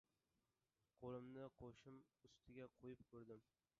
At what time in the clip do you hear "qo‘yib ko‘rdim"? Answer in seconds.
2.79-3.45